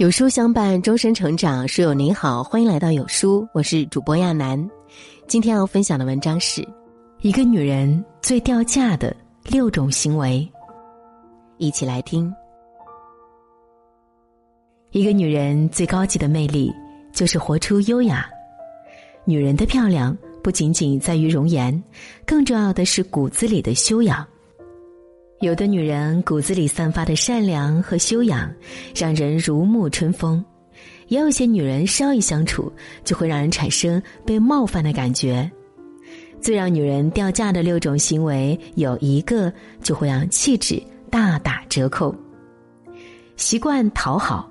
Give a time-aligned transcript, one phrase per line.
[0.00, 1.68] 有书相伴，终身成长。
[1.68, 4.58] 书友您好，欢迎来到有书，我是主播亚楠。
[5.26, 6.66] 今天要分享的文章是：
[7.20, 10.50] 一个女人最掉价的六种行为。
[11.58, 12.34] 一起来听。
[14.92, 16.72] 一个女人最高级的魅力，
[17.12, 18.26] 就是活出优雅。
[19.26, 21.78] 女人的漂亮不仅仅在于容颜，
[22.24, 24.26] 更重要的是骨子里的修养。
[25.40, 28.52] 有的女人骨子里散发的善良和修养，
[28.94, 30.38] 让人如沐春风；
[31.08, 32.70] 也有些女人稍一相处，
[33.04, 35.50] 就会让人产生被冒犯的感觉。
[36.42, 39.50] 最让女人掉价的六种行为，有一个
[39.82, 42.14] 就会让气质大打折扣。
[43.36, 44.46] 习惯讨好，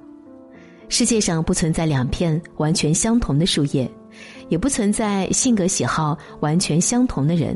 [0.87, 3.87] 世界上不存在两片完全相同的树叶，
[4.47, 7.55] 也不存在性格喜好完全相同的人。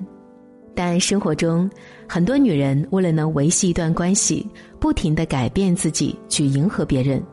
[0.75, 1.69] 但生活中，
[2.07, 4.47] 很多女人为了能维系一段关系，
[4.79, 7.23] 不停的改变自己去迎合别人，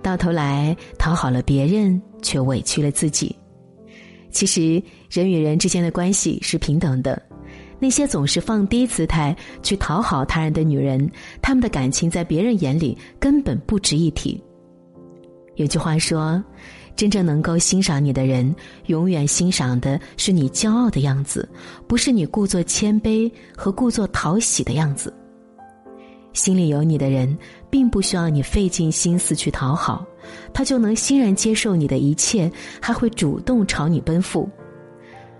[0.00, 3.34] 到头来讨好了别人，却委屈了自己。
[4.30, 7.20] 其实，人与人之间的关系是平等的。
[7.80, 11.10] 那些总是放低姿态去讨好他人的女人，
[11.42, 14.40] 她们的感情在别人眼里根本不值一提。
[15.56, 16.42] 有句话说。
[17.00, 18.54] 真正能够欣赏你的人，
[18.88, 21.48] 永远欣赏的是你骄傲的样子，
[21.86, 25.10] 不是你故作谦卑和故作讨喜的样子。
[26.34, 27.34] 心里有你的人，
[27.70, 30.04] 并不需要你费尽心思去讨好，
[30.52, 34.46] 他就能欣然接受你的一切，还会主动朝你奔赴。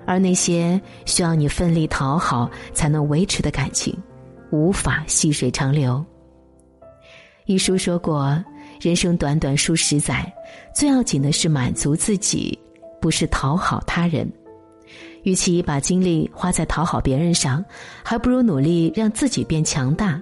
[0.06, 3.94] 而那些需要你奋力讨好才能维持的感情，
[4.50, 6.02] 无法细水长流。
[7.44, 8.42] 一书说过。
[8.80, 10.32] 人生短短数十载，
[10.74, 12.58] 最要紧的是满足自己，
[13.00, 14.30] 不是讨好他人。
[15.22, 17.62] 与其把精力花在讨好别人上，
[18.02, 20.20] 还不如努力让自己变强大。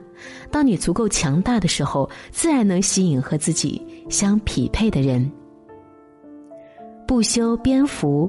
[0.50, 5.30] 当你足够强大的时候，自然能吸引和自己相匹配的人。
[7.06, 8.28] 不修边幅。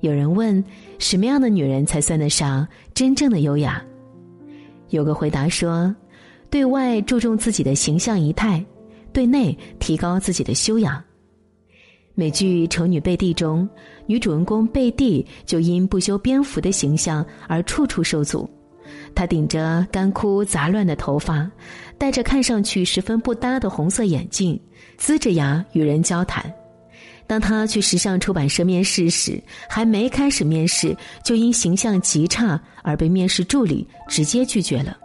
[0.00, 0.62] 有人问：
[0.98, 3.80] 什么样的女人才算得上真正的优雅？
[4.88, 5.94] 有个回答说：
[6.50, 8.64] 对外注重自己的形象仪态。
[9.12, 11.02] 对内提高自己的修养。
[12.14, 13.68] 美剧《丑女贝蒂》中，
[14.06, 18.48] 女主人公贝蒂就因不修边幅的形象而处处受阻。
[19.14, 21.48] 她顶着干枯杂乱的头发，
[21.96, 24.58] 戴着看上去十分不搭的红色眼镜，
[24.98, 26.52] 呲着牙与人交谈。
[27.26, 34.96] 当她去时尚出版社面试时，还没开始面试，就因形象极差而被面试助理直接拒绝了。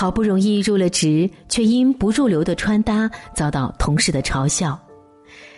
[0.00, 4.80] 好不容易入了职，却因不入流的穿搭遭到同事的嘲笑。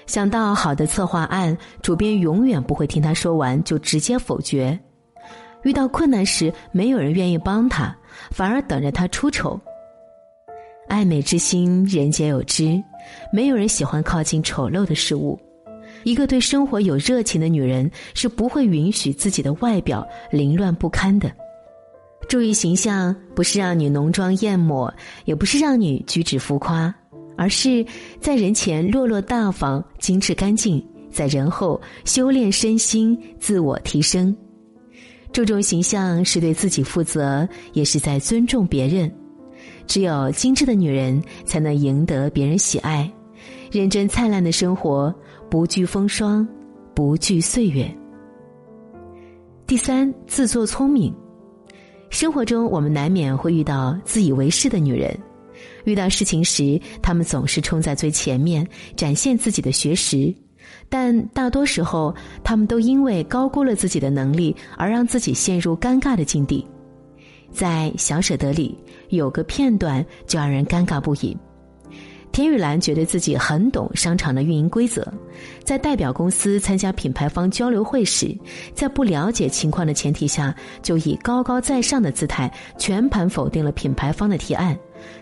[0.04, 4.76] 想到好的策划案，主编永远不会听他说完就直接否决。
[5.62, 7.96] 遇到困难时，没有人愿意帮他，
[8.32, 9.60] 反而等着他出丑。
[10.88, 12.82] 爱美之心，人皆有之，
[13.32, 15.38] 没有人喜欢靠近丑陋的事物。
[16.02, 21.30] 一个对生活有热情的女人，是不会允许自己的外表凌乱不堪的。
[22.32, 24.90] 注意形象，不是让你浓妆艳抹，
[25.26, 26.92] 也不是让你举止浮夸，
[27.36, 27.84] 而是
[28.20, 34.34] 在人前落落大方、精致干净，在人后修炼身心、自我提升。
[35.30, 39.12] 注重形象是对自己负责，也是在尊重别人。
[39.86, 43.12] 只有精致的女人，才能赢得别人喜爱。
[43.70, 45.14] 认真灿烂的生活，
[45.50, 46.48] 不惧风霜，
[46.94, 47.94] 不惧岁月。
[49.66, 51.14] 第三，自作聪明。
[52.12, 55.18] 生活中，我们难免会遇到自以为是的女人。
[55.84, 60.32] 遇到事情时，她们总是冲在最前面，展现自己的学识。
[60.90, 62.14] 但大多时候，
[62.44, 66.64] 他们都因为高估了自己的能力，而让自己陷入尴尬的境地。
[67.50, 68.76] 在《小舍得》里
[69.08, 71.34] 有个片段，就让人尴尬不已。
[72.32, 75.06] 田雨岚觉得自己很懂商场的运营规则，
[75.62, 78.34] 在代表公司参加品牌方交流会时，
[78.74, 84.76] 在不了解情况的前提下，就以高高在上的姿态全盘否定了品牌方的提案，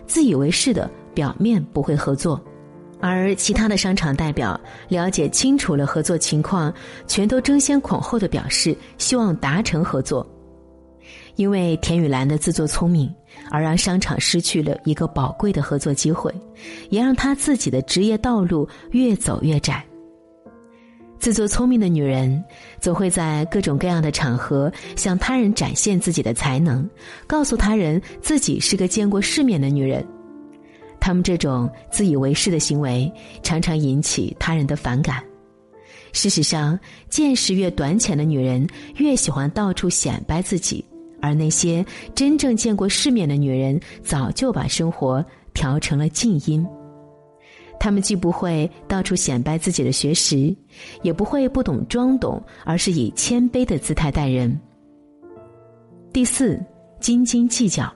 [0.07, 2.41] 自以为是的表面不会合作，
[3.01, 6.73] 而其他的商场代表了解清楚了合作情况，
[7.07, 10.25] 全都争先恐后的表示希望达成合作。
[11.35, 13.13] 因为田雨岚的自作聪明，
[13.49, 16.33] 而让商场失去了一个宝贵的合作机会，
[16.89, 19.83] 也让她自己的职业道路越走越窄。
[21.19, 22.43] 自作聪明的女人，
[22.79, 26.89] 总会在各种各样的场合向他人展现自己的才能，
[27.27, 30.03] 告诉他人自己是个见过世面的女人。
[30.99, 33.11] 他们这种自以为是的行为，
[33.43, 35.23] 常常引起他人的反感。
[36.11, 38.67] 事实上，见识越短浅的女人，
[38.97, 40.83] 越喜欢到处显摆自己。
[41.21, 41.85] 而那些
[42.15, 45.23] 真正见过世面的女人，早就把生活
[45.53, 46.65] 调成了静音。
[47.79, 50.55] 她们既不会到处显摆自己的学识，
[51.01, 54.59] 也不会不懂装懂，而是以谦卑的姿态待人。
[56.13, 56.59] 第四，
[56.99, 57.91] 斤斤计较。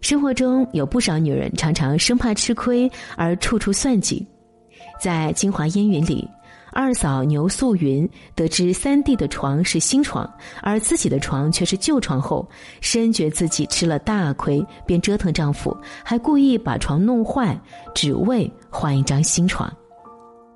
[0.00, 4.26] 生活中有不少女人常常生怕吃亏而处处算计，
[5.00, 6.28] 在《京华烟云》里。
[6.76, 10.30] 二嫂牛素云得知三弟的床是新床，
[10.60, 12.46] 而自己的床却是旧床后，
[12.82, 15.74] 深觉自己吃了大亏，便折腾丈夫，
[16.04, 17.58] 还故意把床弄坏，
[17.94, 19.72] 只为换一张新床。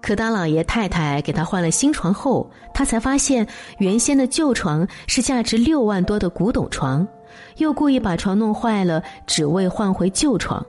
[0.03, 3.47] 可当老爷太太给他换了新床后，他才发现
[3.79, 7.09] 原先的旧床是价值六万多的古董床，
[7.57, 10.63] 又故意把床弄坏了，只为换回旧床。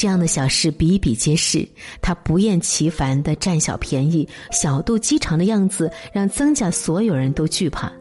[0.00, 1.68] 这样的小事比比皆是，
[2.00, 7.92] 他不厌其烦的占小便宜、小肚鸡肠的样子，让曾家所有人都惧怕。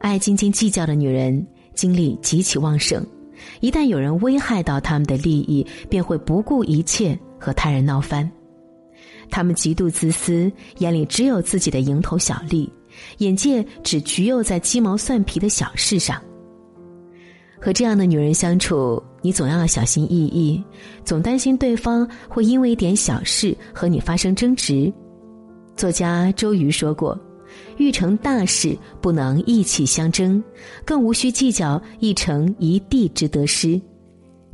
[0.00, 3.02] 爱斤斤计较的女人精力极其旺盛，
[3.60, 8.30] 一旦有人危害到他们的利益，便会不顾一切和他人闹翻。
[9.30, 12.70] 他们极度自私，眼里只有自己的蝇头小利，
[13.16, 16.20] 眼界只局囿在鸡毛蒜皮的小事上。
[17.58, 20.62] 和这样的女人相处，你总要小心翼翼，
[21.02, 24.92] 总担心对方会因为一点小事和你发生争执。
[25.74, 27.18] 作家周瑜说过
[27.78, 30.44] ：“欲成大事，不能意气相争，
[30.84, 33.80] 更无需计较一城一地之得失。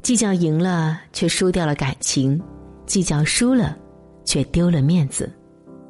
[0.03, 2.39] 计较赢了，却输掉了感情；
[2.87, 3.77] 计较输了，
[4.25, 5.29] 却丢了面子。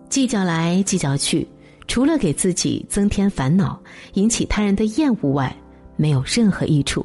[0.09, 1.47] 计较来计较去，
[1.87, 3.79] 除了给自己增添烦恼，
[4.15, 5.55] 引起他人的厌恶外，
[5.97, 7.05] 没有任何益处。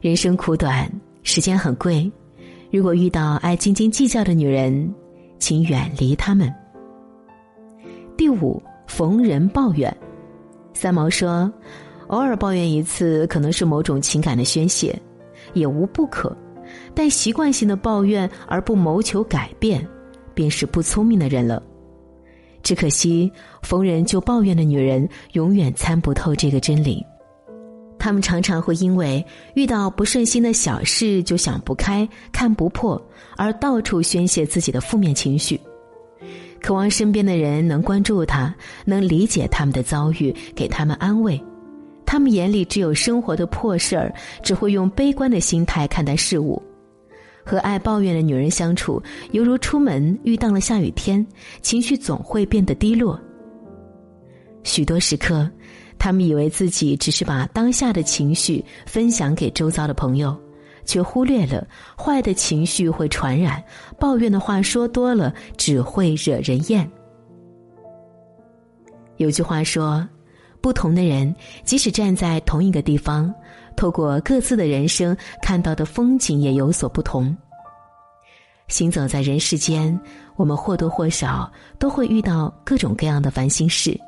[0.00, 0.90] 人生苦短，
[1.24, 2.10] 时间很贵。
[2.70, 4.94] 如果遇到爱斤斤计较的女人，
[5.38, 6.50] 请远离她们。
[8.16, 9.94] 第五，逢人抱怨。
[10.72, 11.52] 三毛说
[12.08, 14.98] ：“偶尔抱怨一次，可能是某种情感的宣泄，
[15.52, 16.34] 也无不可。
[16.94, 19.86] 但习惯性的抱怨而不谋求改变，
[20.32, 21.62] 便是不聪明的人了。
[22.62, 23.30] 只可惜，
[23.60, 27.04] 逢人就抱怨的女人，永远参不透这个真理。”
[28.00, 29.24] 他们常常会因为
[29.54, 33.00] 遇到不顺心的小事就想不开、看不破，
[33.36, 35.60] 而到处宣泄自己的负面情绪，
[36.62, 38.52] 渴望身边的人能关注他，
[38.86, 41.38] 能理解他们的遭遇，给他们安慰。
[42.06, 44.12] 他们眼里只有生活的破事儿，
[44.42, 46.60] 只会用悲观的心态看待事物。
[47.44, 49.02] 和爱抱怨的女人相处，
[49.32, 51.24] 犹如出门遇到了下雨天，
[51.60, 53.20] 情绪总会变得低落。
[54.62, 55.48] 许多时刻。
[56.00, 60.34] 他们以为自己只是把当下的情绪分享给周遭的朋友，
[60.86, 61.64] 却忽略了
[61.94, 63.62] 坏的情绪会传染，
[63.98, 66.90] 抱怨的话说多了只会惹人厌。
[69.18, 70.08] 有句话说
[70.62, 73.32] ：“不同的人，即使站在同一个地方，
[73.76, 77.36] 透过各自的人生看到的风景也有所不同。”
[78.68, 80.00] 行走在人世间，
[80.36, 84.00] 我们或多或少都会遇到各种各样的烦心事。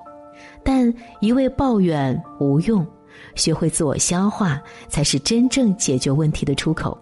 [0.65, 2.87] 但一味抱怨无用，
[3.35, 6.97] 学会自我消化才是真正解决问题的出口。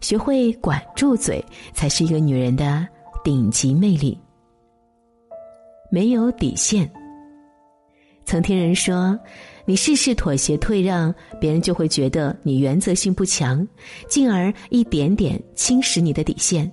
[0.00, 2.86] 学会管住嘴，才是一个女人的
[3.22, 4.18] 顶级魅力。
[5.90, 6.90] 没有底线。
[8.24, 9.18] 曾听人说，
[9.64, 13.66] 你事事妥协退让，别人就会觉得你原则性不强，
[14.08, 16.70] 进而一点点侵蚀你的底线。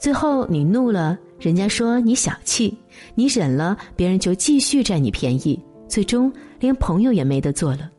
[0.00, 1.18] 最后你怒了。
[1.42, 2.72] 人家说你小气，
[3.16, 7.90] 你忍了，别人就继续占你便宜，最终连朋友也没得做了。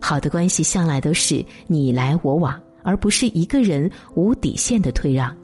[0.00, 5.36] 好的关系向来都是你来我往，而不是一个人无底线的退让。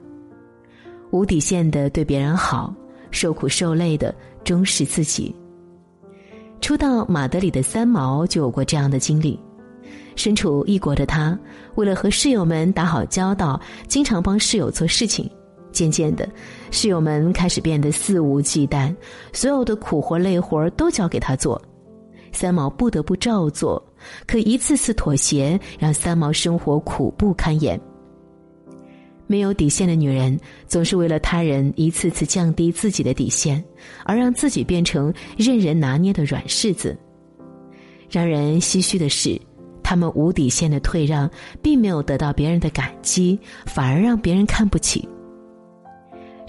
[1.10, 2.72] 无底线的对别人好，
[3.10, 5.34] 受苦受累的忠实自己。
[6.60, 9.36] 初到马德里的三毛就有过这样的经历，
[10.14, 11.36] 身处异国的他，
[11.74, 15.28] 为了和室友们打好交道，经常帮室友做事情。
[15.72, 16.28] 渐渐的，
[16.70, 18.94] 室友们开始变得肆无忌惮，
[19.32, 21.60] 所有的苦活累活都交给他做，
[22.32, 23.82] 三毛不得不照做。
[24.26, 27.78] 可一次次妥协，让三毛生活苦不堪言。
[29.26, 30.36] 没有底线的女人，
[30.66, 33.62] 总是为了他人一次次降低自己的底线，
[34.04, 36.98] 而让自己变成任人拿捏的软柿子。
[38.08, 39.40] 让人唏嘘的是，
[39.84, 41.30] 他们无底线的退让，
[41.62, 45.08] 并没有得到别人的感激，反而让别人看不起。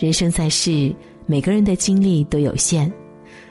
[0.01, 0.91] 人生在世，
[1.27, 2.91] 每个人的精力都有限，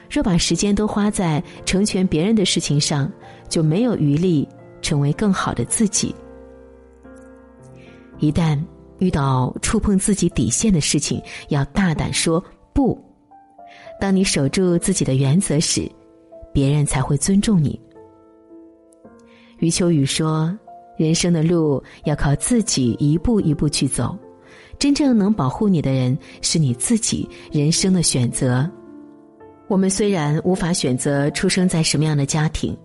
[0.09, 3.09] 若把时间都花在成全别人的事情上，
[3.47, 4.45] 就没有余力
[4.81, 6.13] 成为更好的自己。
[8.19, 8.61] 一旦
[8.99, 12.43] 遇到触碰自己底线的事情，要大胆说
[12.73, 13.01] 不。
[13.97, 15.89] 当你守住自己的原则时，
[16.51, 17.79] 别人才会尊重你。
[19.59, 20.53] 余秋雨说
[20.99, 24.17] ：“人生的路要靠自己一步一步去走，
[24.81, 28.67] 真正能保护你的人是你自己人生的选择。
[29.67, 32.75] 我们虽然无法选择出生在什么样的家庭，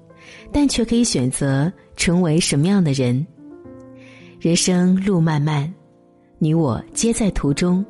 [0.53, 3.27] 但却可以选择成为什么样的人。
[4.39, 5.73] 人生路漫漫，
[6.39, 7.83] 你我皆在途中。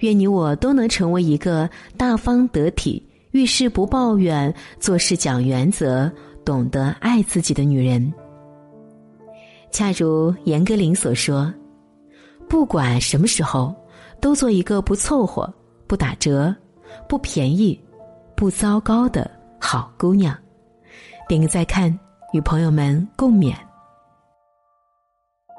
[0.00, 1.66] 愿你我都能成为一个
[1.96, 6.12] 大方得体、遇事不抱怨、做事讲原则、
[6.44, 8.12] 懂得爱自己的女人。
[9.72, 11.50] 恰如严歌苓所说
[12.50, 13.72] ：“不管什么时候，
[14.20, 15.50] 都做一个不凑合、
[15.86, 16.52] 不打折、
[17.08, 17.80] 不便宜、
[18.34, 19.30] 不糟糕的
[19.60, 20.36] 好姑娘。”
[21.28, 21.96] 点个再看，
[22.32, 23.54] 与朋友们共勉。